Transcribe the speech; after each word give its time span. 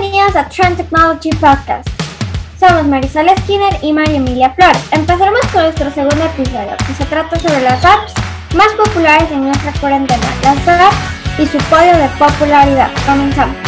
Bienvenidos 0.00 0.36
a 0.36 0.48
Trend 0.48 0.76
Technology 0.76 1.30
Podcast. 1.30 1.88
Somos 2.60 2.86
Marisol 2.86 3.26
Skinner 3.40 3.76
y 3.82 3.92
María 3.92 4.18
Emilia 4.18 4.50
Flores. 4.50 4.78
Empezaremos 4.92 5.40
con 5.52 5.62
nuestro 5.64 5.90
segundo 5.90 6.24
episodio, 6.24 6.76
que 6.86 6.94
se 6.94 7.04
trata 7.06 7.36
sobre 7.40 7.62
las 7.62 7.84
apps 7.84 8.14
más 8.54 8.68
populares 8.74 9.28
en 9.32 9.46
nuestra 9.46 9.72
cuarentena, 9.80 10.26
las 10.44 10.68
apps 10.68 10.96
y 11.38 11.46
su 11.46 11.58
podio 11.64 11.96
de 11.96 12.08
popularidad. 12.16 12.92
Comenzamos. 13.06 13.67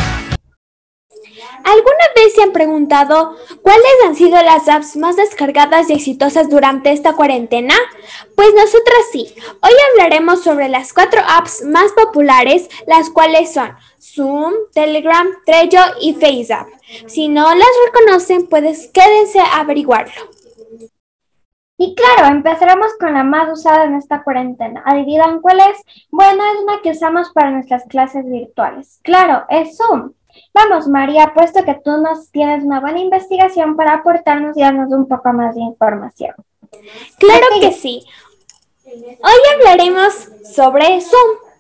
¿Alguna 1.64 2.06
vez 2.16 2.34
se 2.34 2.42
han 2.42 2.52
preguntado 2.52 3.36
cuáles 3.62 3.93
han 4.04 4.14
sido 4.14 4.43
las 4.43 4.68
apps 4.68 4.96
más 4.96 5.16
descargadas 5.16 5.90
y 5.90 5.94
exitosas 5.94 6.48
durante 6.48 6.93
esta 6.93 7.14
cuarentena? 7.14 7.75
Pues 8.34 8.54
nosotras 8.54 8.98
sí. 9.12 9.34
Hoy 9.62 9.72
hablaremos 9.90 10.43
sobre 10.43 10.68
las 10.68 10.93
cuatro 10.93 11.20
apps 11.29 11.64
más 11.64 11.93
populares, 11.93 12.68
las 12.86 13.11
cuales 13.11 13.52
son 13.52 13.75
Zoom, 14.00 14.52
Telegram, 14.72 15.29
Trello 15.44 15.80
y 16.00 16.14
FaceApp. 16.14 16.68
Si 17.07 17.29
no 17.29 17.54
las 17.54 17.68
reconocen, 17.86 18.46
pues 18.49 18.88
quédense 18.93 19.40
a 19.40 19.61
averiguarlo. 19.61 20.30
Y 21.82 21.94
claro, 21.94 22.35
empezaremos 22.35 22.88
con 22.99 23.14
la 23.14 23.24
más 23.24 23.50
usada 23.50 23.85
en 23.85 23.94
esta 23.94 24.22
cuarentena. 24.22 24.82
¿Adivinan 24.85 25.40
cuál 25.40 25.61
es? 25.61 25.82
Bueno, 26.11 26.43
es 26.44 26.63
una 26.63 26.82
que 26.82 26.90
usamos 26.90 27.30
para 27.32 27.50
nuestras 27.50 27.85
clases 27.85 28.29
virtuales. 28.29 29.00
Claro, 29.02 29.46
es 29.49 29.79
Zoom. 29.79 30.13
Vamos, 30.53 30.89
María, 30.89 31.32
puesto 31.35 31.64
que 31.64 31.75
tú 31.75 31.96
nos 31.99 32.30
tienes 32.30 32.64
una 32.64 32.80
buena 32.80 33.00
investigación 33.00 33.77
para 33.77 33.94
aportarnos 33.94 34.56
y 34.56 34.61
darnos 34.61 34.92
un 34.92 35.06
poco 35.06 35.33
más 35.33 35.55
de 35.55 35.62
información. 35.62 36.34
Claro 37.19 37.47
que 37.61 37.72
sí. 37.72 38.05
Hoy 38.86 39.41
hablaremos 39.55 40.28
sobre 40.55 41.00
Zoom. 41.00 41.50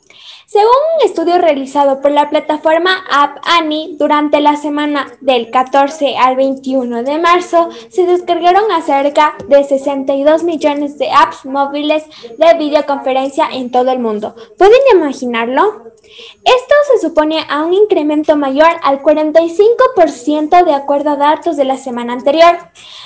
Según 0.46 0.72
un 0.96 1.06
estudio 1.06 1.38
realizado 1.38 2.00
por 2.00 2.10
la 2.10 2.28
plataforma 2.28 3.04
App 3.08 3.38
Annie, 3.44 3.94
durante 3.96 4.40
la 4.40 4.56
semana 4.56 5.06
del 5.20 5.48
14 5.48 6.16
al 6.16 6.34
21 6.34 7.04
de 7.04 7.20
marzo 7.20 7.68
se 7.88 8.04
descargaron 8.04 8.72
acerca 8.72 9.34
de 9.46 9.62
62 9.62 10.42
millones 10.42 10.98
de 10.98 11.08
apps 11.12 11.44
móviles 11.44 12.02
de 12.36 12.58
videoconferencia 12.58 13.48
en 13.52 13.70
todo 13.70 13.92
el 13.92 14.00
mundo. 14.00 14.34
¿Pueden 14.58 14.80
imaginarlo? 14.92 15.89
Esto 16.02 16.74
se 16.92 17.06
supone 17.06 17.44
a 17.48 17.62
un 17.64 17.72
incremento 17.72 18.36
mayor 18.36 18.70
al 18.82 19.02
45% 19.02 20.64
de 20.64 20.74
acuerdo 20.74 21.10
a 21.10 21.16
datos 21.16 21.56
de 21.56 21.64
la 21.64 21.76
semana 21.76 22.12
anterior. 22.12 22.58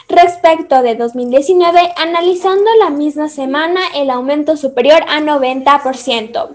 Respecto 0.09 0.83
de 0.83 0.95
2019, 0.95 1.93
analizando 1.97 2.71
la 2.79 2.91
misma 2.91 3.29
semana, 3.29 3.81
el 3.95 4.11
aumento 4.11 4.57
superior 4.57 5.03
a 5.09 5.21
90%. 5.21 6.51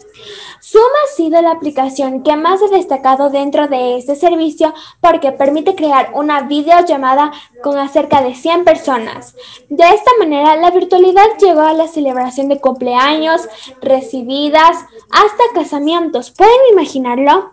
Zoom 0.61 0.83
ha 0.83 1.15
sido 1.15 1.41
la 1.41 1.51
aplicación 1.51 2.21
que 2.21 2.35
más 2.35 2.61
ha 2.61 2.67
destacado 2.67 3.29
dentro 3.29 3.67
de 3.67 3.97
este 3.97 4.15
servicio 4.15 4.73
porque 4.99 5.31
permite 5.31 5.73
crear 5.73 6.11
una 6.13 6.41
videollamada 6.41 7.31
con 7.63 7.77
acerca 7.77 8.21
de 8.21 8.35
100 8.35 8.65
personas. 8.65 9.35
De 9.69 9.83
esta 9.83 10.11
manera, 10.19 10.55
la 10.57 10.71
virtualidad 10.71 11.25
llegó 11.39 11.61
a 11.61 11.73
la 11.73 11.87
celebración 11.87 12.49
de 12.49 12.59
cumpleaños, 12.59 13.47
recibidas, 13.81 14.77
hasta 15.11 15.43
casamientos. 15.53 16.28
¿Pueden 16.37 16.57
imaginarlo? 16.71 17.51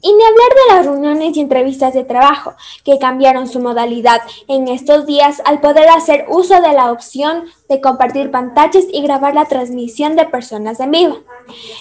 Y 0.00 0.12
ni 0.12 0.22
hablar 0.22 0.48
de 0.54 0.74
las 0.74 0.86
reuniones 0.86 1.36
y 1.36 1.40
entrevistas 1.40 1.92
de 1.92 2.04
trabajo, 2.04 2.54
que 2.84 2.98
cambiaron 3.00 3.48
su 3.48 3.58
modalidad 3.58 4.20
en 4.46 4.68
estos 4.68 5.06
días 5.06 5.42
al 5.44 5.60
poder 5.60 5.88
hacer 5.88 6.26
uso 6.28 6.60
de 6.60 6.72
la 6.72 6.92
opción 6.92 7.46
de 7.68 7.80
compartir 7.80 8.30
pantallas 8.30 8.84
y 8.92 9.02
grabar 9.02 9.34
la 9.34 9.46
transmisión 9.46 10.14
de 10.14 10.26
personas 10.26 10.78
en 10.78 10.92
vivo. 10.92 11.18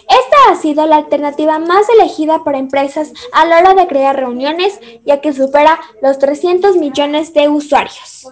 Esta 0.09 0.37
ha 0.49 0.55
sido 0.55 0.87
la 0.87 0.95
alternativa 0.95 1.59
más 1.59 1.87
elegida 1.89 2.43
por 2.43 2.55
empresas 2.55 3.13
a 3.33 3.45
la 3.45 3.59
hora 3.59 3.75
de 3.75 3.87
crear 3.87 4.15
reuniones, 4.15 4.79
ya 5.05 5.21
que 5.21 5.33
supera 5.33 5.79
los 6.01 6.17
300 6.17 6.75
millones 6.77 7.33
de 7.35 7.49
usuarios. 7.49 8.27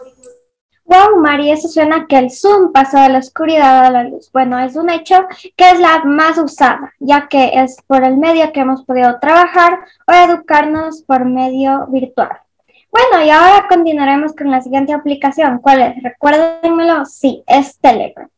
Wow, 0.86 1.20
María, 1.20 1.56
eso 1.56 1.68
suena 1.68 2.06
que 2.08 2.16
el 2.16 2.30
Zoom 2.30 2.72
pasó 2.72 3.00
de 3.00 3.10
la 3.10 3.18
oscuridad 3.18 3.86
a 3.86 3.90
la 3.90 4.04
luz. 4.04 4.30
Bueno, 4.32 4.60
es 4.60 4.76
un 4.76 4.92
hecho 4.92 5.26
que 5.56 5.72
es 5.72 5.80
la 5.80 6.04
más 6.04 6.38
usada, 6.38 6.94
ya 7.00 7.28
que 7.28 7.52
es 7.56 7.78
por 7.88 8.04
el 8.04 8.18
medio 8.18 8.52
que 8.54 8.60
hemos 8.60 8.84
podido 8.84 9.20
trabajar 9.20 9.80
o 10.08 10.14
educarnos 10.14 11.02
por 11.02 11.26
medio 11.26 11.88
virtual. 11.88 12.38
Bueno, 12.92 13.26
y 13.26 13.32
ahora 13.32 13.68
continuaremos 13.68 14.34
con 14.34 14.52
la 14.52 14.62
siguiente 14.62 14.94
aplicación. 14.94 15.58
¿Cuál 15.58 15.82
es? 15.82 16.04
Recuérdenmelo. 16.04 17.04
Sí, 17.06 17.44
es 17.48 17.80
Telegram. 17.80 18.30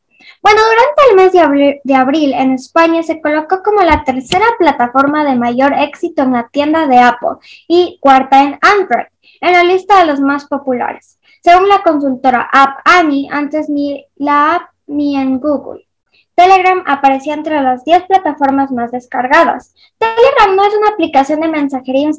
Bueno, 0.42 0.62
durante 0.62 1.02
el 1.10 1.16
mes 1.18 1.34
de 1.34 1.40
abril, 1.42 1.82
de 1.84 1.96
abril, 1.96 2.34
en 2.34 2.54
España 2.54 3.04
se 3.04 3.20
colocó 3.20 3.62
como 3.62 3.82
la 3.82 4.06
tercera 4.06 4.46
plataforma 4.58 5.26
de 5.26 5.36
mayor 5.36 5.74
éxito 5.74 6.24
en 6.24 6.32
la 6.32 6.48
tienda 6.48 6.88
de 6.88 6.98
Apple 6.98 7.38
y 7.68 7.98
cuarta 8.00 8.42
en 8.42 8.58
Android, 8.62 9.08
en 9.42 9.52
la 9.52 9.64
lista 9.64 10.00
de 10.00 10.06
los 10.06 10.22
más 10.22 10.46
populares. 10.46 11.17
Según 11.44 11.70
la 11.70 11.84
consultora 11.84 12.50
App 12.52 12.80
Annie, 12.86 13.30
antes 13.32 13.70
ni 13.70 14.06
la 14.16 14.56
app 14.56 14.70
ni 14.88 15.16
en 15.16 15.40
Google. 15.40 15.88
Telegram 16.36 16.84
aparecía 16.86 17.34
entre 17.34 17.62
las 17.62 17.84
10 17.84 18.04
plataformas 18.04 18.72
más 18.72 18.92
descargadas. 18.92 19.74
Telegram 19.98 20.56
no 20.56 20.66
es 20.66 20.76
una 20.76 20.90
aplicación 20.90 21.42
de 21.42 21.48
mensajería 21.48 22.10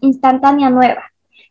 instantánea 0.00 0.70
nueva. 0.70 1.02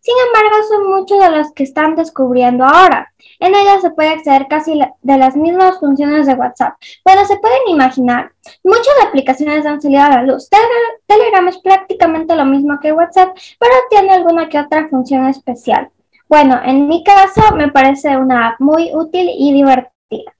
Sin 0.01 0.15
embargo, 0.25 0.63
son 0.67 0.89
muchos 0.89 1.19
de 1.19 1.29
los 1.29 1.51
que 1.53 1.61
están 1.61 1.95
descubriendo 1.95 2.65
ahora. 2.65 3.13
En 3.39 3.53
ella 3.53 3.79
se 3.81 3.91
puede 3.91 4.09
acceder 4.09 4.47
casi 4.49 4.79
de 5.03 5.17
las 5.17 5.35
mismas 5.35 5.79
funciones 5.79 6.25
de 6.25 6.33
WhatsApp. 6.33 6.73
Bueno, 7.05 7.23
se 7.25 7.37
pueden 7.37 7.67
imaginar, 7.67 8.31
muchas 8.63 8.95
aplicaciones 9.05 9.63
han 9.67 9.79
salido 9.79 10.01
a 10.01 10.09
la 10.09 10.23
luz. 10.23 10.49
Telegram 11.05 11.47
es 11.49 11.59
prácticamente 11.59 12.35
lo 12.35 12.45
mismo 12.45 12.79
que 12.79 12.93
WhatsApp, 12.93 13.37
pero 13.59 13.73
tiene 13.91 14.11
alguna 14.11 14.49
que 14.49 14.59
otra 14.59 14.87
función 14.89 15.27
especial. 15.27 15.91
Bueno, 16.31 16.61
en 16.63 16.87
mi 16.87 17.03
caso 17.03 17.41
me 17.57 17.69
parece 17.73 18.15
una 18.15 18.47
app 18.47 18.61
muy 18.61 18.89
útil 18.93 19.29
y 19.37 19.51
divertida. 19.51 20.33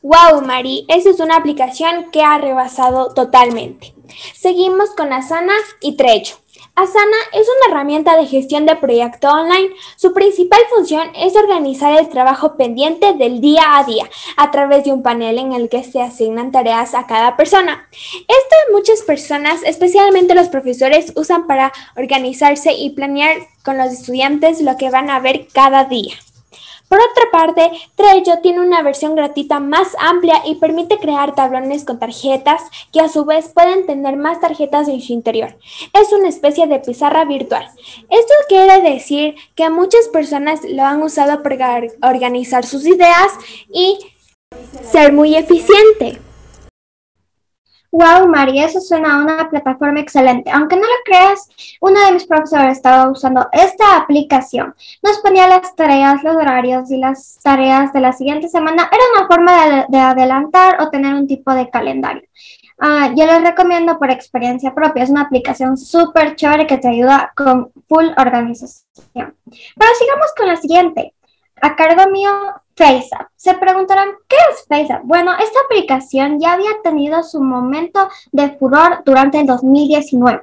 Wow, 0.00 0.40
Mari, 0.40 0.86
esa 0.88 1.10
es 1.10 1.20
una 1.20 1.36
aplicación 1.36 2.10
que 2.10 2.22
ha 2.22 2.38
rebasado 2.38 3.12
totalmente. 3.12 3.94
Seguimos 4.34 4.94
con 4.96 5.12
Asana 5.12 5.52
y 5.82 5.96
Trello. 5.96 6.36
Asana 6.76 7.16
es 7.32 7.46
una 7.48 7.72
herramienta 7.72 8.18
de 8.18 8.26
gestión 8.26 8.66
de 8.66 8.76
proyecto 8.76 9.28
online. 9.28 9.70
Su 9.96 10.12
principal 10.12 10.60
función 10.74 11.08
es 11.16 11.34
organizar 11.34 11.98
el 11.98 12.10
trabajo 12.10 12.58
pendiente 12.58 13.14
del 13.14 13.40
día 13.40 13.78
a 13.78 13.84
día 13.84 14.04
a 14.36 14.50
través 14.50 14.84
de 14.84 14.92
un 14.92 15.02
panel 15.02 15.38
en 15.38 15.54
el 15.54 15.70
que 15.70 15.82
se 15.82 16.02
asignan 16.02 16.52
tareas 16.52 16.94
a 16.94 17.06
cada 17.06 17.34
persona. 17.34 17.88
Esto 17.92 18.56
muchas 18.72 19.02
personas, 19.02 19.62
especialmente 19.64 20.34
los 20.34 20.48
profesores, 20.48 21.12
usan 21.16 21.46
para 21.46 21.72
organizarse 21.96 22.72
y 22.72 22.90
planear 22.90 23.38
con 23.64 23.78
los 23.78 23.92
estudiantes 23.92 24.60
lo 24.60 24.76
que 24.76 24.90
van 24.90 25.08
a 25.08 25.18
ver 25.18 25.48
cada 25.52 25.84
día. 25.84 26.14
Por 26.88 27.00
otra 27.00 27.24
parte, 27.32 27.70
Trello 27.96 28.38
tiene 28.42 28.60
una 28.60 28.82
versión 28.82 29.16
gratuita 29.16 29.58
más 29.58 29.96
amplia 29.98 30.42
y 30.46 30.56
permite 30.56 30.98
crear 30.98 31.34
tablones 31.34 31.84
con 31.84 31.98
tarjetas 31.98 32.62
que 32.92 33.00
a 33.00 33.08
su 33.08 33.24
vez 33.24 33.48
pueden 33.48 33.86
tener 33.86 34.16
más 34.16 34.40
tarjetas 34.40 34.88
en 34.88 35.00
su 35.00 35.12
interior. 35.12 35.58
Es 35.92 36.12
una 36.12 36.28
especie 36.28 36.66
de 36.66 36.78
pizarra 36.78 37.24
virtual. 37.24 37.68
Esto 38.08 38.34
quiere 38.48 38.80
decir 38.82 39.34
que 39.54 39.68
muchas 39.70 40.08
personas 40.08 40.60
lo 40.64 40.84
han 40.84 41.02
usado 41.02 41.42
para 41.42 41.82
organizar 42.02 42.64
sus 42.64 42.86
ideas 42.86 43.32
y 43.72 43.98
ser 44.82 45.12
muy 45.12 45.34
eficiente. 45.34 46.20
Wow, 47.92 48.28
María, 48.28 48.66
eso 48.66 48.80
suena 48.80 49.14
a 49.14 49.22
una 49.22 49.48
plataforma 49.48 50.00
excelente. 50.00 50.50
Aunque 50.50 50.76
no 50.76 50.82
lo 50.82 50.96
creas, 51.04 51.48
uno 51.80 51.98
de 52.04 52.12
mis 52.12 52.26
profesores 52.26 52.76
estaba 52.76 53.10
usando 53.10 53.48
esta 53.52 53.96
aplicación. 53.96 54.74
Nos 55.02 55.18
ponía 55.18 55.48
las 55.48 55.74
tareas, 55.74 56.22
los 56.22 56.36
horarios 56.36 56.90
y 56.90 56.98
las 56.98 57.38
tareas 57.42 57.92
de 57.92 58.00
la 58.00 58.12
siguiente 58.12 58.48
semana. 58.48 58.90
Era 58.90 59.02
una 59.16 59.26
forma 59.26 59.86
de, 59.88 59.98
adelantar 59.98 60.82
o 60.82 60.90
tener 60.90 61.14
un 61.14 61.26
tipo 61.26 61.52
de 61.52 61.70
calendario. 61.70 62.22
Ah, 62.78 63.12
yo 63.16 63.24
les 63.24 63.42
recomiendo 63.42 63.98
por 63.98 64.10
experiencia 64.10 64.74
propia. 64.74 65.04
Es 65.04 65.10
una 65.10 65.22
aplicación 65.22 65.76
súper 65.76 66.36
chévere 66.36 66.66
que 66.66 66.78
te 66.78 66.88
ayuda 66.88 67.32
con 67.34 67.72
full 67.88 68.06
organización. 68.18 68.84
Pero 69.14 69.90
sigamos 69.98 70.32
con 70.36 70.48
la 70.48 70.56
siguiente. 70.56 71.14
A 71.60 71.74
cargo 71.74 72.10
mío, 72.10 72.30
FaceApp. 72.76 73.28
Se 73.34 73.54
preguntarán, 73.54 74.08
¿qué 74.28 74.36
es 74.50 74.66
FaceApp? 74.68 75.02
Bueno, 75.04 75.32
esta 75.32 75.60
aplicación 75.64 76.38
ya 76.38 76.52
había 76.52 76.82
tenido 76.82 77.22
su 77.22 77.42
momento 77.42 78.08
de 78.32 78.50
furor 78.56 79.02
durante 79.04 79.40
el 79.40 79.46
2019, 79.46 80.42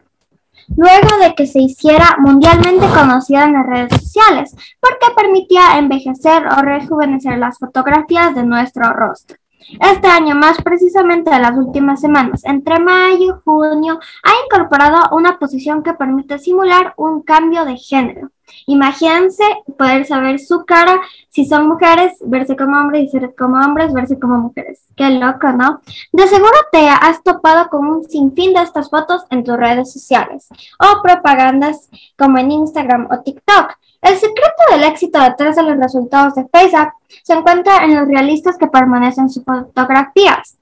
luego 0.75 1.17
de 1.19 1.35
que 1.35 1.45
se 1.45 1.59
hiciera 1.59 2.15
mundialmente 2.17 2.87
conocida 2.87 3.43
en 3.45 3.53
las 3.53 3.65
redes 3.67 4.01
sociales, 4.01 4.55
porque 4.79 5.13
permitía 5.15 5.77
envejecer 5.77 6.47
o 6.47 6.61
rejuvenecer 6.61 7.37
las 7.37 7.59
fotografías 7.59 8.33
de 8.33 8.43
nuestro 8.43 8.91
rostro. 8.91 9.37
Este 9.79 10.07
año, 10.07 10.35
más 10.35 10.61
precisamente 10.61 11.31
en 11.31 11.41
las 11.41 11.57
últimas 11.57 12.01
semanas, 12.01 12.43
entre 12.45 12.79
mayo 12.79 13.17
y 13.17 13.41
junio, 13.43 13.99
ha 14.23 14.31
incorporado 14.45 15.15
una 15.15 15.39
posición 15.39 15.83
que 15.83 15.93
permite 15.93 16.39
simular 16.39 16.93
un 16.97 17.21
cambio 17.21 17.65
de 17.65 17.77
género. 17.77 18.29
Imagínense 18.67 19.43
poder 19.77 20.05
saber 20.05 20.39
su 20.39 20.65
cara, 20.65 21.01
si 21.29 21.45
son 21.45 21.67
mujeres, 21.67 22.13
verse 22.25 22.55
como 22.55 22.77
hombres 22.77 23.03
y 23.03 23.09
ser 23.09 23.33
como 23.35 23.57
hombres, 23.57 23.93
verse 23.93 24.19
como 24.19 24.37
mujeres. 24.37 24.85
Qué 24.95 25.09
loco, 25.11 25.51
¿no? 25.51 25.81
De 26.11 26.27
seguro 26.27 26.53
te 26.71 26.87
has 26.87 27.23
topado 27.23 27.69
con 27.69 27.87
un 27.87 28.03
sinfín 28.03 28.53
de 28.53 28.61
estas 28.61 28.89
fotos 28.89 29.23
en 29.29 29.43
tus 29.43 29.57
redes 29.57 29.91
sociales 29.91 30.47
o 30.79 31.01
propagandas 31.01 31.89
como 32.17 32.37
en 32.37 32.51
Instagram 32.51 33.07
o 33.11 33.21
TikTok. 33.21 33.77
El 34.03 34.17
secreto 34.17 34.63
del 34.69 34.83
éxito 34.83 35.19
detrás 35.19 35.55
de 35.55 35.63
los 35.63 35.77
resultados 35.77 36.35
de 36.35 36.45
Facebook 36.51 36.93
se 37.23 37.33
encuentra 37.33 37.85
en 37.85 37.95
los 37.95 38.07
realistas 38.07 38.57
que 38.57 38.67
permanecen 38.67 39.23
en 39.23 39.29
sus 39.29 39.43
fotografías. 39.45 40.57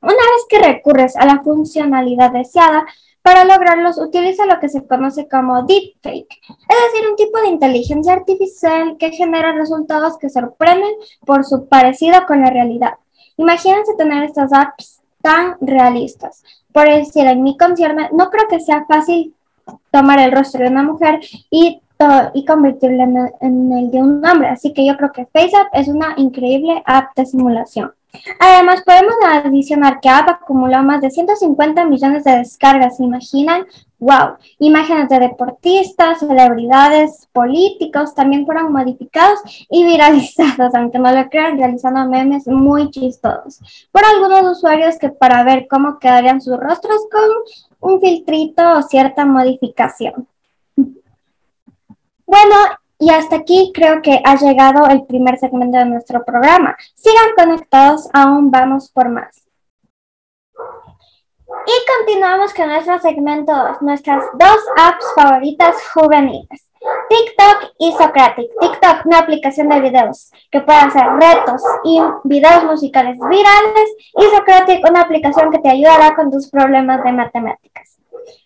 Una 0.00 0.12
vez 0.12 0.44
que 0.48 0.58
recurres 0.58 1.16
a 1.16 1.24
la 1.24 1.40
funcionalidad 1.42 2.32
deseada, 2.32 2.84
para 3.22 3.44
lograrlos 3.44 3.98
utiliza 3.98 4.44
lo 4.44 4.60
que 4.60 4.68
se 4.68 4.86
conoce 4.86 5.26
como 5.28 5.62
deepfake, 5.62 6.28
es 6.28 6.92
decir, 6.92 7.08
un 7.08 7.16
tipo 7.16 7.40
de 7.40 7.48
inteligencia 7.48 8.12
artificial 8.12 8.96
que 8.98 9.12
genera 9.12 9.52
resultados 9.52 10.18
que 10.18 10.28
sorprenden 10.28 10.92
por 11.24 11.44
su 11.44 11.66
parecido 11.66 12.26
con 12.26 12.42
la 12.42 12.50
realidad. 12.50 12.94
Imagínense 13.38 13.94
tener 13.96 14.24
estas 14.24 14.52
apps 14.52 15.00
tan 15.22 15.56
realistas. 15.62 16.42
Por 16.70 16.86
decir, 16.86 17.26
en 17.26 17.42
mi 17.42 17.56
concierto, 17.56 18.02
no 18.12 18.28
creo 18.28 18.46
que 18.46 18.60
sea 18.60 18.84
fácil 18.84 19.34
tomar 19.90 20.18
el 20.18 20.32
rostro 20.32 20.62
de 20.62 20.70
una 20.70 20.82
mujer 20.82 21.20
y, 21.50 21.80
y 22.34 22.44
convertirlo 22.44 23.04
en, 23.40 23.72
el 23.72 23.90
de 23.90 24.02
un 24.02 24.24
hombre. 24.24 24.48
Así 24.48 24.72
que 24.72 24.86
yo 24.86 24.96
creo 24.96 25.12
que 25.12 25.26
FaceApp 25.26 25.68
es 25.72 25.88
una 25.88 26.14
increíble 26.16 26.82
app 26.86 27.14
de 27.16 27.26
simulación. 27.26 27.92
Además, 28.38 28.82
podemos 28.84 29.14
adicionar 29.26 30.00
que 30.00 30.08
App 30.08 30.28
acumuló 30.28 30.82
más 30.82 31.00
de 31.00 31.10
150 31.10 31.84
millones 31.84 32.24
de 32.24 32.38
descargas. 32.38 32.96
¿Se 32.96 33.04
imaginan? 33.04 33.66
¡Wow! 33.98 34.36
Imágenes 34.58 35.08
de 35.08 35.18
deportistas, 35.18 36.20
celebridades, 36.20 37.28
políticos 37.32 38.14
también 38.14 38.44
fueron 38.44 38.72
modificados 38.72 39.40
y 39.70 39.84
viralizados, 39.84 40.74
aunque 40.74 40.98
no 40.98 41.12
lo 41.12 41.28
crean, 41.28 41.58
realizando 41.58 42.08
memes 42.08 42.46
muy 42.46 42.90
chistosos 42.90 43.60
por 43.90 44.04
algunos 44.04 44.58
usuarios 44.58 44.98
que 44.98 45.08
para 45.08 45.42
ver 45.42 45.66
cómo 45.68 45.98
quedarían 45.98 46.40
sus 46.40 46.58
rostros 46.58 47.00
con 47.10 47.90
un 47.92 48.00
filtrito 48.00 48.78
o 48.78 48.82
cierta 48.82 49.24
modificación. 49.24 50.28
Bueno, 52.26 52.56
y 52.98 53.10
hasta 53.10 53.36
aquí 53.36 53.70
creo 53.74 54.00
que 54.00 54.20
ha 54.24 54.36
llegado 54.36 54.86
el 54.88 55.04
primer 55.04 55.38
segmento 55.38 55.78
de 55.78 55.84
nuestro 55.84 56.24
programa. 56.24 56.76
Sigan 56.94 57.34
conectados, 57.36 58.08
aún 58.12 58.50
vamos 58.50 58.90
por 58.90 59.08
más. 59.08 59.44
Y 61.66 62.06
continuamos 62.06 62.54
con 62.54 62.68
nuestro 62.68 62.98
segmento 62.98 63.52
nuestras 63.80 64.24
dos 64.34 64.58
apps 64.76 65.04
favoritas 65.14 65.76
juveniles. 65.92 66.70
TikTok 67.08 67.72
y 67.78 67.92
Socratic. 67.92 68.50
TikTok, 68.60 69.06
una 69.06 69.18
aplicación 69.18 69.68
de 69.68 69.80
videos 69.80 70.30
que 70.50 70.60
puede 70.60 70.78
hacer 70.78 71.04
retos 71.18 71.62
y 71.84 72.00
videos 72.24 72.64
musicales 72.64 73.18
virales. 73.18 73.90
Y 74.18 74.24
Socratic, 74.34 74.88
una 74.88 75.02
aplicación 75.02 75.50
que 75.50 75.58
te 75.58 75.70
ayudará 75.70 76.14
con 76.14 76.30
tus 76.30 76.48
problemas 76.50 77.02
de 77.04 77.12
matemáticas. 77.12 77.98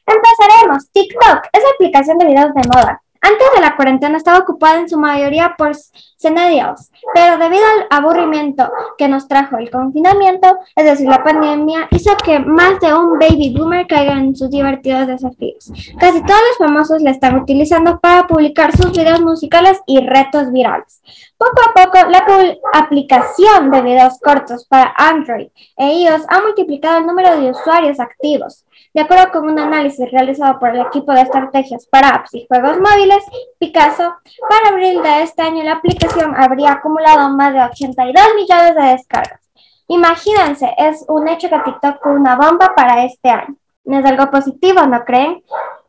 Empezaremos. 0.06 0.90
TikTok 0.90 1.46
es 1.52 1.62
la 1.62 1.70
aplicación 1.70 2.18
de 2.18 2.26
videos 2.26 2.54
de 2.54 2.68
moda 2.68 3.02
antes 3.20 3.46
de 3.54 3.60
la 3.60 3.76
cuarentena 3.76 4.16
estaba 4.16 4.38
ocupada 4.38 4.78
en 4.80 4.88
su 4.88 4.98
mayoría 4.98 5.54
por 5.56 5.72
senedios, 6.16 6.90
pero 7.14 7.38
debido 7.38 7.62
al 7.64 7.86
aburrimiento 7.90 8.70
que 8.96 9.08
nos 9.08 9.28
trajo 9.28 9.56
el 9.58 9.70
confinamiento, 9.70 10.58
es 10.74 10.84
decir, 10.84 11.08
la 11.08 11.22
pandemia, 11.22 11.88
hizo 11.90 12.16
que 12.16 12.38
más 12.38 12.80
de 12.80 12.92
un 12.92 13.18
baby 13.18 13.54
boomer 13.56 13.86
caiga 13.86 14.12
en 14.12 14.34
sus 14.34 14.50
divertidos 14.50 15.06
desafíos. 15.06 15.70
Casi 15.98 16.22
todos 16.22 16.40
los 16.48 16.58
famosos 16.58 17.02
la 17.02 17.10
están 17.10 17.38
utilizando 17.38 17.98
para 18.00 18.26
publicar 18.26 18.76
sus 18.76 18.92
videos 18.92 19.20
musicales 19.20 19.80
y 19.86 20.00
retos 20.00 20.50
virales. 20.52 21.02
Poco 21.38 21.62
a 21.68 21.72
poco, 21.72 21.98
la 22.10 22.26
aplicación 22.74 23.70
de 23.70 23.80
videos 23.80 24.18
cortos 24.18 24.66
para 24.66 24.92
Android 24.96 25.46
e 25.76 26.00
iOS 26.00 26.26
ha 26.28 26.40
multiplicado 26.40 26.98
el 26.98 27.06
número 27.06 27.40
de 27.40 27.52
usuarios 27.52 28.00
activos. 28.00 28.64
De 28.92 29.02
acuerdo 29.02 29.30
con 29.30 29.48
un 29.48 29.56
análisis 29.56 30.10
realizado 30.10 30.58
por 30.58 30.70
el 30.70 30.80
equipo 30.80 31.12
de 31.12 31.20
estrategias 31.20 31.86
para 31.86 32.08
apps 32.08 32.34
y 32.34 32.44
juegos 32.48 32.80
móviles, 32.80 33.24
Picasso, 33.60 34.16
para 34.48 34.70
abril 34.70 35.00
de 35.00 35.22
este 35.22 35.42
año 35.42 35.62
la 35.62 35.74
aplicación 35.74 36.34
habría 36.36 36.72
acumulado 36.72 37.30
más 37.30 37.54
de 37.54 37.62
82 37.62 38.24
millones 38.34 38.74
de 38.74 38.82
descargas. 38.82 39.40
Imagínense, 39.86 40.74
es 40.76 41.04
un 41.08 41.28
hecho 41.28 41.48
que 41.48 41.60
TikTok 41.60 42.02
fue 42.02 42.14
una 42.14 42.34
bomba 42.34 42.74
para 42.74 43.04
este 43.04 43.30
año. 43.30 43.54
No 43.84 44.00
es 44.00 44.04
algo 44.04 44.28
positivo, 44.32 44.84
¿no 44.88 45.04
creen? 45.04 45.44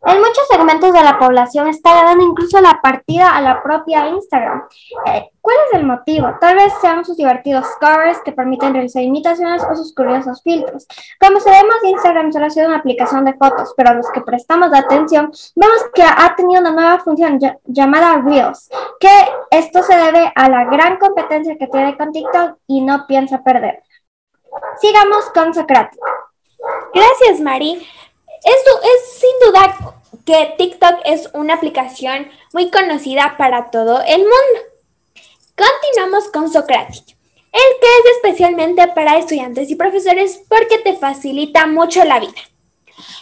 En 0.09 0.17
muchos 0.17 0.47
segmentos 0.49 0.91
de 0.91 1.03
la 1.03 1.19
población 1.19 1.67
está 1.67 2.03
dando 2.03 2.25
incluso 2.25 2.59
la 2.61 2.81
partida 2.81 3.29
a 3.29 3.41
la 3.41 3.61
propia 3.61 4.07
Instagram. 4.07 4.67
Eh, 5.05 5.29
¿Cuál 5.39 5.55
es 5.67 5.79
el 5.79 5.85
motivo? 5.85 6.33
Tal 6.41 6.55
vez 6.55 6.73
sean 6.81 7.05
sus 7.05 7.15
divertidos 7.15 7.67
covers 7.79 8.19
que 8.25 8.31
permiten 8.31 8.73
realizar 8.73 9.03
imitaciones 9.03 9.61
o 9.69 9.75
sus 9.75 9.93
curiosos 9.93 10.41
filtros. 10.41 10.87
Como 11.19 11.39
sabemos, 11.39 11.75
Instagram 11.83 12.33
solo 12.33 12.47
ha 12.47 12.49
sido 12.49 12.69
una 12.69 12.77
aplicación 12.77 13.23
de 13.23 13.35
fotos, 13.35 13.75
pero 13.77 13.91
a 13.91 13.93
los 13.93 14.09
que 14.09 14.21
prestamos 14.21 14.73
atención, 14.73 15.31
vemos 15.55 15.85
que 15.93 16.01
ha 16.01 16.33
tenido 16.35 16.61
una 16.61 16.71
nueva 16.71 16.97
función 16.99 17.39
llamada 17.65 18.19
Reels, 18.25 18.67
que 18.99 19.11
esto 19.51 19.83
se 19.83 19.95
debe 19.95 20.31
a 20.33 20.49
la 20.49 20.65
gran 20.65 20.97
competencia 20.97 21.55
que 21.55 21.67
tiene 21.67 21.95
con 21.95 22.11
TikTok 22.11 22.57
y 22.65 22.81
no 22.81 23.05
piensa 23.07 23.43
perder. 23.43 23.83
Sigamos 24.81 25.29
con 25.35 25.53
Socrates. 25.53 25.99
Gracias, 26.95 27.39
Mari. 27.39 27.87
Esto 28.43 28.71
es 28.81 29.19
sin 29.19 29.29
duda 29.45 29.95
que 30.25 30.53
TikTok 30.57 30.99
es 31.05 31.29
una 31.33 31.55
aplicación 31.55 32.29
muy 32.53 32.71
conocida 32.71 33.35
para 33.37 33.69
todo 33.71 34.01
el 34.01 34.19
mundo. 34.19 34.59
Continuamos 35.55 36.29
con 36.31 36.51
Socratic, 36.51 37.03
el 37.51 37.79
que 37.81 37.87
es 37.87 38.15
especialmente 38.15 38.87
para 38.89 39.17
estudiantes 39.17 39.69
y 39.69 39.75
profesores 39.75 40.41
porque 40.47 40.77
te 40.77 40.95
facilita 40.95 41.67
mucho 41.67 42.03
la 42.05 42.19
vida. 42.19 42.41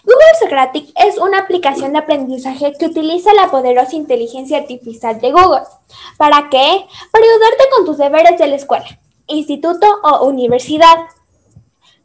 Google 0.03 0.39
Socratic 0.39 0.91
es 0.95 1.17
una 1.17 1.39
aplicación 1.39 1.93
de 1.93 1.99
aprendizaje 1.99 2.73
que 2.79 2.85
utiliza 2.85 3.33
la 3.33 3.49
poderosa 3.49 3.95
inteligencia 3.95 4.59
artificial 4.59 5.19
de 5.19 5.31
Google. 5.31 5.63
¿Para 6.17 6.49
qué? 6.49 6.85
Para 7.11 7.25
ayudarte 7.25 7.63
con 7.75 7.85
tus 7.85 7.97
deberes 7.97 8.37
de 8.37 8.47
la 8.47 8.55
escuela, 8.55 8.87
instituto 9.27 9.87
o 10.03 10.25
universidad. 10.25 10.97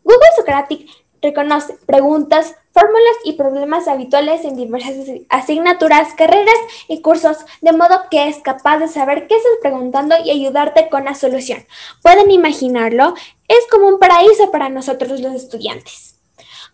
Google 0.02 0.28
Socratic 0.36 0.88
reconoce 1.20 1.76
preguntas, 1.86 2.56
fórmulas 2.72 3.16
y 3.24 3.34
problemas 3.34 3.86
habituales 3.86 4.44
en 4.44 4.56
diversas 4.56 4.94
asignaturas, 5.28 6.14
carreras 6.14 6.56
y 6.88 7.00
cursos, 7.02 7.38
de 7.60 7.72
modo 7.72 8.02
que 8.10 8.28
es 8.28 8.38
capaz 8.38 8.78
de 8.78 8.88
saber 8.88 9.26
qué 9.26 9.36
estás 9.36 9.52
preguntando 9.60 10.14
y 10.24 10.30
ayudarte 10.30 10.88
con 10.88 11.04
la 11.04 11.14
solución. 11.14 11.64
¿Pueden 12.02 12.30
imaginarlo? 12.30 13.14
Es 13.48 13.66
como 13.70 13.88
un 13.88 13.98
paraíso 13.98 14.50
para 14.50 14.68
nosotros 14.68 15.20
los 15.20 15.34
estudiantes. 15.34 16.16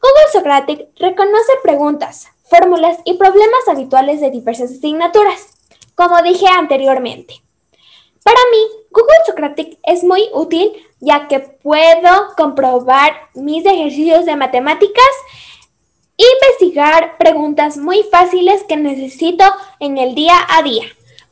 Google 0.00 0.32
Socratic 0.32 0.88
reconoce 0.98 1.52
preguntas, 1.62 2.28
fórmulas 2.44 2.98
y 3.04 3.14
problemas 3.14 3.66
habituales 3.68 4.20
de 4.20 4.30
diversas 4.30 4.70
asignaturas, 4.70 5.48
como 5.96 6.22
dije 6.22 6.46
anteriormente. 6.46 7.42
Para 8.22 8.38
mí, 8.52 8.58
Google 8.90 9.24
Socratic 9.26 9.78
es 9.82 10.04
muy 10.04 10.28
útil 10.32 10.72
ya 11.00 11.28
que 11.28 11.40
puedo 11.40 12.34
comprobar 12.36 13.12
mis 13.34 13.64
ejercicios 13.64 14.24
de 14.24 14.36
matemáticas 14.36 15.04
investigar 16.18 17.16
preguntas 17.16 17.76
muy 17.76 18.02
fáciles 18.10 18.64
que 18.64 18.76
necesito 18.76 19.44
en 19.78 19.98
el 19.98 20.16
día 20.16 20.34
a 20.48 20.62
día. 20.62 20.84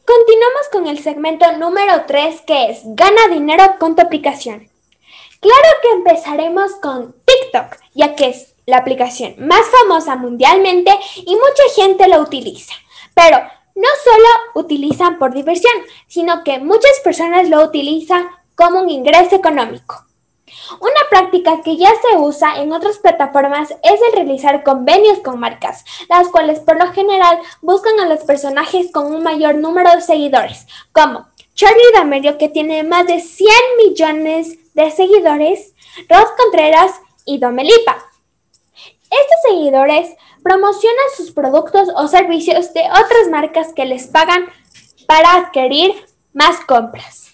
Continuamos 0.05 0.69
con 0.71 0.87
el 0.87 1.01
segmento 1.01 1.51
número 1.59 2.05
3 2.07 2.43
que 2.43 2.71
es 2.71 2.83
Gana 2.85 3.27
dinero 3.29 3.65
con 3.81 3.97
tu 3.97 4.03
aplicación. 4.03 4.71
Claro 5.41 5.69
que 5.83 5.91
empezaremos 5.91 6.77
con 6.77 7.17
TikTok, 7.25 7.77
ya 7.95 8.15
que 8.15 8.29
es 8.29 8.55
la 8.65 8.79
aplicación 8.79 9.35
más 9.39 9.63
famosa 9.81 10.15
mundialmente 10.15 10.93
y 11.17 11.35
mucha 11.35 11.63
gente 11.75 12.07
la 12.07 12.21
utiliza. 12.21 12.75
Pero 13.15 13.39
no 13.75 13.89
solo 14.05 14.65
utilizan 14.65 15.19
por 15.19 15.35
diversión, 15.35 15.75
sino 16.07 16.45
que 16.45 16.61
muchas 16.61 17.01
personas 17.03 17.49
lo 17.49 17.63
utilizan 17.65 18.29
como 18.55 18.81
un 18.81 18.89
ingreso 18.89 19.35
económico. 19.35 20.06
Práctica 21.11 21.63
que 21.63 21.77
ya 21.77 21.91
se 22.03 22.17
usa 22.19 22.61
en 22.61 22.73
otras 22.73 22.99
plataformas 22.99 23.71
es 23.71 24.01
el 24.09 24.13
realizar 24.15 24.63
convenios 24.65 25.21
con 25.21 25.39
marcas, 25.39 25.85
las 26.09 26.29
cuales 26.29 26.61
por 26.61 26.79
lo 26.79 26.93
general 26.93 27.39
buscan 27.63 27.99
a 28.01 28.07
los 28.07 28.25
personajes 28.25 28.91
con 28.93 29.15
un 29.15 29.23
mayor 29.23 29.55
número 29.55 29.91
de 29.95 30.01
seguidores, 30.01 30.67
como 30.93 31.27
Charlie 31.55 31.93
D'Amelio 31.95 32.39
que 32.39 32.49
tiene 32.49 32.83
más 32.83 33.07
de 33.07 33.21
100 33.21 33.49
millones 33.87 34.59
de 34.75 34.91
seguidores, 34.91 35.75
Rod 36.09 36.29
Contreras 36.37 36.93
y 37.25 37.39
Domelipa. 37.39 37.97
Estos 38.75 39.43
seguidores 39.49 40.17
promocionan 40.43 41.07
sus 41.17 41.31
productos 41.31 41.89
o 41.95 42.09
servicios 42.09 42.75
de 42.75 42.83
otras 42.83 43.29
marcas 43.31 43.73
que 43.73 43.85
les 43.85 44.07
pagan 44.07 44.47
para 45.07 45.35
adquirir 45.37 45.95
más 46.33 46.61
compras. 46.67 47.33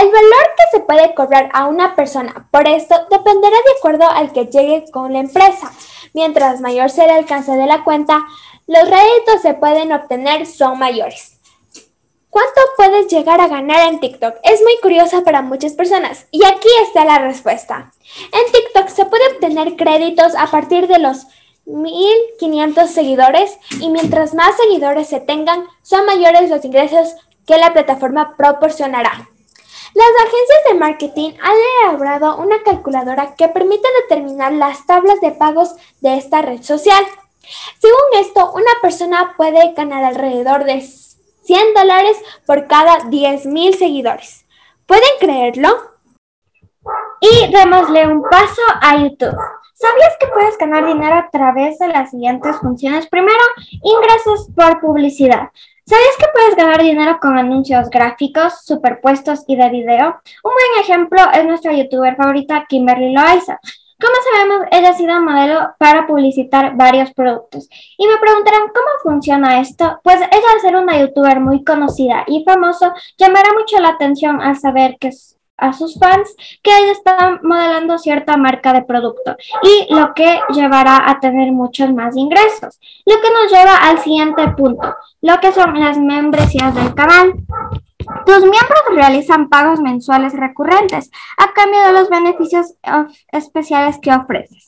El 0.00 0.12
valor 0.12 0.54
que 0.56 0.78
se 0.78 0.84
puede 0.84 1.12
cobrar 1.12 1.48
a 1.52 1.66
una 1.66 1.96
persona 1.96 2.46
por 2.52 2.68
esto 2.68 2.94
dependerá 3.10 3.56
de 3.56 3.78
acuerdo 3.78 4.08
al 4.08 4.32
que 4.32 4.46
llegue 4.46 4.84
con 4.92 5.12
la 5.12 5.18
empresa. 5.18 5.72
Mientras 6.14 6.60
mayor 6.60 6.88
sea 6.90 7.06
el 7.06 7.10
alcance 7.10 7.50
de 7.50 7.66
la 7.66 7.82
cuenta, 7.82 8.24
los 8.68 8.88
réditos 8.88 9.42
se 9.42 9.54
pueden 9.54 9.92
obtener 9.92 10.46
son 10.46 10.78
mayores. 10.78 11.40
¿Cuánto 12.30 12.60
puedes 12.76 13.08
llegar 13.08 13.40
a 13.40 13.48
ganar 13.48 13.88
en 13.88 13.98
TikTok? 13.98 14.36
Es 14.44 14.62
muy 14.62 14.78
curiosa 14.80 15.22
para 15.22 15.42
muchas 15.42 15.72
personas 15.72 16.26
y 16.30 16.44
aquí 16.44 16.68
está 16.84 17.04
la 17.04 17.18
respuesta. 17.18 17.92
En 18.22 18.52
TikTok 18.52 18.88
se 18.90 19.04
puede 19.06 19.26
obtener 19.32 19.74
créditos 19.74 20.36
a 20.36 20.46
partir 20.46 20.86
de 20.86 21.00
los 21.00 21.26
1500 21.64 22.88
seguidores 22.88 23.58
y 23.80 23.90
mientras 23.90 24.32
más 24.34 24.56
seguidores 24.58 25.08
se 25.08 25.18
tengan, 25.18 25.64
son 25.82 26.06
mayores 26.06 26.50
los 26.50 26.64
ingresos 26.64 27.16
que 27.48 27.56
la 27.56 27.72
plataforma 27.72 28.36
proporcionará. 28.36 29.26
Las 29.94 30.08
agencias 30.20 30.64
de 30.68 30.74
marketing 30.78 31.30
han 31.42 31.56
elaborado 31.82 32.36
una 32.36 32.62
calculadora 32.62 33.34
que 33.34 33.48
permite 33.48 33.88
determinar 34.02 34.52
las 34.52 34.86
tablas 34.86 35.20
de 35.20 35.32
pagos 35.32 35.74
de 36.00 36.16
esta 36.16 36.42
red 36.42 36.62
social. 36.62 37.04
Según 37.78 38.20
esto, 38.20 38.52
una 38.52 38.70
persona 38.82 39.34
puede 39.36 39.72
ganar 39.72 40.04
alrededor 40.04 40.64
de 40.64 40.80
100 40.80 41.74
dólares 41.74 42.18
por 42.46 42.66
cada 42.66 42.98
10.000 43.04 43.74
seguidores. 43.74 44.44
¿Pueden 44.86 45.10
creerlo? 45.18 45.68
Y 47.20 47.50
démosle 47.50 48.06
un 48.06 48.22
paso 48.22 48.62
a 48.80 48.96
YouTube. 48.96 49.36
¿Sabías 49.74 50.16
que 50.18 50.26
puedes 50.26 50.58
ganar 50.58 50.86
dinero 50.86 51.14
a 51.14 51.30
través 51.30 51.78
de 51.78 51.88
las 51.88 52.10
siguientes 52.10 52.56
funciones? 52.58 53.06
Primero, 53.08 53.42
ingresos 53.82 54.48
por 54.54 54.80
publicidad. 54.80 55.50
¿Sabías 55.88 56.16
que 56.18 56.26
puedes 56.34 56.54
ganar 56.54 56.82
dinero 56.82 57.18
con 57.18 57.38
anuncios 57.38 57.88
gráficos, 57.88 58.60
superpuestos 58.62 59.44
y 59.46 59.56
de 59.56 59.70
video? 59.70 60.20
Un 60.44 60.52
buen 60.52 60.82
ejemplo 60.82 61.18
es 61.32 61.46
nuestra 61.46 61.72
youtuber 61.72 62.14
favorita, 62.14 62.66
Kimberly 62.68 63.14
Loaiza. 63.14 63.58
Como 63.98 64.12
sabemos, 64.30 64.68
ella 64.70 64.90
ha 64.90 64.92
sido 64.92 65.18
modelo 65.22 65.70
para 65.78 66.06
publicitar 66.06 66.76
varios 66.76 67.10
productos. 67.14 67.70
Y 67.96 68.06
me 68.06 68.18
preguntarán, 68.18 68.68
¿cómo 68.68 68.86
funciona 69.02 69.60
esto? 69.60 69.98
Pues 70.04 70.16
ella 70.16 70.52
al 70.52 70.60
ser 70.60 70.76
una 70.76 71.00
youtuber 71.00 71.40
muy 71.40 71.64
conocida 71.64 72.22
y 72.26 72.44
famosa, 72.44 72.92
llamará 73.16 73.48
mucho 73.58 73.80
la 73.80 73.88
atención 73.88 74.42
al 74.42 74.58
saber 74.58 74.98
que 75.00 75.10
a 75.58 75.72
sus 75.72 75.98
fans 75.98 76.34
que 76.62 76.70
ella 76.70 76.92
está 76.92 77.40
modelando 77.42 77.98
cierta 77.98 78.36
marca 78.36 78.72
de 78.72 78.82
producto 78.82 79.36
y 79.62 79.92
lo 79.92 80.14
que 80.14 80.40
llevará 80.50 81.10
a 81.10 81.20
tener 81.20 81.52
muchos 81.52 81.92
más 81.92 82.16
ingresos. 82.16 82.80
Lo 83.04 83.20
que 83.20 83.30
nos 83.30 83.52
lleva 83.52 83.76
al 83.76 83.98
siguiente 83.98 84.48
punto, 84.56 84.94
lo 85.20 85.40
que 85.40 85.52
son 85.52 85.78
las 85.78 85.98
membresías 85.98 86.74
del 86.74 86.94
canal. 86.94 87.34
Tus 88.24 88.40
miembros 88.40 88.82
realizan 88.94 89.48
pagos 89.48 89.80
mensuales 89.80 90.32
recurrentes 90.32 91.10
a 91.36 91.52
cambio 91.52 91.82
de 91.82 91.92
los 91.92 92.08
beneficios 92.08 92.74
especiales 93.32 93.98
que 94.00 94.12
ofreces. 94.12 94.67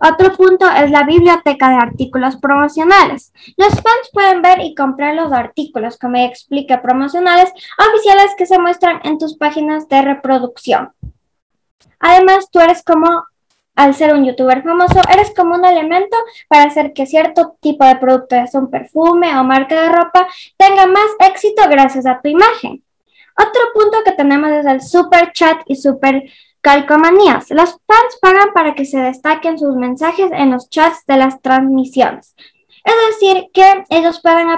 Otro 0.00 0.32
punto 0.36 0.68
es 0.70 0.90
la 0.90 1.04
biblioteca 1.04 1.70
de 1.70 1.76
artículos 1.76 2.36
promocionales. 2.36 3.32
Los 3.56 3.74
fans 3.74 4.10
pueden 4.12 4.42
ver 4.42 4.60
y 4.60 4.74
comprar 4.74 5.14
los 5.14 5.32
artículos, 5.32 5.98
como 5.98 6.18
explica, 6.18 6.82
promocionales 6.82 7.52
oficiales 7.78 8.32
que 8.36 8.46
se 8.46 8.58
muestran 8.58 9.00
en 9.04 9.18
tus 9.18 9.36
páginas 9.36 9.88
de 9.88 10.02
reproducción. 10.02 10.92
Además, 11.98 12.48
tú 12.50 12.60
eres 12.60 12.82
como, 12.84 13.24
al 13.74 13.94
ser 13.94 14.14
un 14.14 14.24
youtuber 14.24 14.62
famoso, 14.62 15.00
eres 15.12 15.32
como 15.34 15.56
un 15.56 15.64
elemento 15.64 16.16
para 16.48 16.64
hacer 16.64 16.92
que 16.92 17.06
cierto 17.06 17.56
tipo 17.60 17.84
de 17.84 17.96
producto, 17.96 18.36
ya 18.36 18.46
sea 18.46 18.60
un 18.60 18.70
perfume 18.70 19.36
o 19.36 19.44
marca 19.44 19.82
de 19.82 19.88
ropa, 19.88 20.28
tenga 20.56 20.86
más 20.86 21.08
éxito 21.20 21.62
gracias 21.68 22.06
a 22.06 22.20
tu 22.20 22.28
imagen. 22.28 22.82
Otro 23.36 23.60
punto 23.72 23.98
que 24.04 24.12
tenemos 24.12 24.50
es 24.50 24.66
el 24.66 24.80
super 24.80 25.32
chat 25.32 25.58
y 25.66 25.76
super 25.76 26.24
Calcomanías. 26.68 27.50
Los 27.50 27.80
fans 27.86 28.18
pagan 28.20 28.52
para 28.52 28.74
que 28.74 28.84
se 28.84 28.98
destaquen 28.98 29.58
sus 29.58 29.74
mensajes 29.74 30.30
en 30.32 30.50
los 30.50 30.68
chats 30.68 31.06
de 31.06 31.16
las 31.16 31.40
transmisiones. 31.40 32.36
Es 32.84 32.94
decir, 33.08 33.48
que 33.54 33.84
ellos 33.88 34.20
puedan 34.20 34.48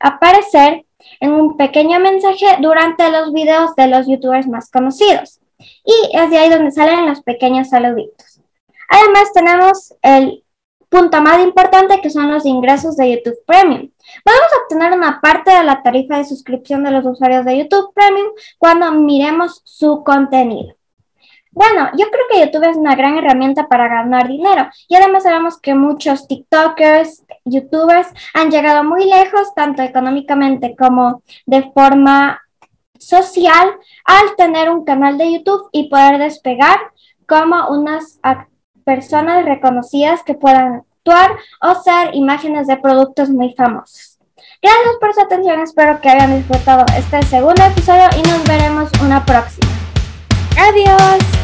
aparecer 0.00 0.86
en 1.20 1.30
un 1.30 1.56
pequeño 1.56 2.00
mensaje 2.00 2.46
durante 2.60 3.12
los 3.12 3.32
videos 3.32 3.76
de 3.76 3.86
los 3.86 4.08
youtubers 4.08 4.48
más 4.48 4.72
conocidos. 4.72 5.38
Y 5.84 6.16
es 6.16 6.30
de 6.30 6.38
ahí 6.38 6.50
donde 6.50 6.72
salen 6.72 7.06
los 7.06 7.22
pequeños 7.22 7.68
saluditos. 7.68 8.40
Además 8.88 9.32
tenemos 9.32 9.94
el 10.02 10.42
punto 10.88 11.20
más 11.22 11.40
importante 11.44 12.00
que 12.00 12.10
son 12.10 12.28
los 12.28 12.44
ingresos 12.44 12.96
de 12.96 13.12
YouTube 13.12 13.38
Premium. 13.46 13.88
Podemos 14.24 14.48
obtener 14.64 14.98
una 14.98 15.20
parte 15.20 15.52
de 15.52 15.62
la 15.62 15.80
tarifa 15.80 16.18
de 16.18 16.24
suscripción 16.24 16.82
de 16.82 16.90
los 16.90 17.06
usuarios 17.06 17.44
de 17.44 17.56
YouTube 17.56 17.94
Premium 17.94 18.32
cuando 18.58 18.90
miremos 18.90 19.60
su 19.62 20.02
contenido. 20.02 20.77
Bueno, 21.58 21.90
yo 21.96 22.06
creo 22.08 22.24
que 22.30 22.38
YouTube 22.38 22.70
es 22.70 22.76
una 22.76 22.94
gran 22.94 23.18
herramienta 23.18 23.66
para 23.66 23.88
ganar 23.88 24.28
dinero 24.28 24.68
y 24.86 24.94
además 24.94 25.24
sabemos 25.24 25.60
que 25.60 25.74
muchos 25.74 26.28
TikTokers, 26.28 27.24
YouTubers 27.44 28.06
han 28.32 28.52
llegado 28.52 28.84
muy 28.84 29.06
lejos, 29.06 29.52
tanto 29.56 29.82
económicamente 29.82 30.76
como 30.78 31.24
de 31.46 31.68
forma 31.72 32.40
social, 32.96 33.72
al 34.04 34.36
tener 34.36 34.70
un 34.70 34.84
canal 34.84 35.18
de 35.18 35.32
YouTube 35.32 35.68
y 35.72 35.88
poder 35.88 36.18
despegar 36.18 36.78
como 37.26 37.70
unas 37.70 38.20
personas 38.84 39.44
reconocidas 39.44 40.22
que 40.22 40.34
puedan 40.34 40.84
actuar 40.98 41.32
o 41.60 41.74
ser 41.82 42.14
imágenes 42.14 42.68
de 42.68 42.76
productos 42.76 43.30
muy 43.30 43.52
famosos. 43.54 44.20
Gracias 44.62 44.94
por 45.00 45.12
su 45.12 45.22
atención, 45.22 45.58
espero 45.58 46.00
que 46.00 46.08
hayan 46.08 46.36
disfrutado 46.36 46.84
este 46.96 47.20
segundo 47.24 47.64
episodio 47.64 48.04
y 48.16 48.22
nos 48.28 48.44
veremos 48.44 48.90
una 49.02 49.26
próxima. 49.26 49.72
Adiós. 50.56 51.37